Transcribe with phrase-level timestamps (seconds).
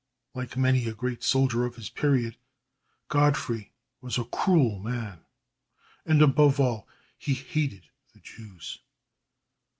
[0.33, 2.35] Like many a great soldier of his period,
[3.07, 5.19] Godfrey was a cruel man,
[6.07, 6.87] and, above all,
[7.19, 8.79] he hated the Jews.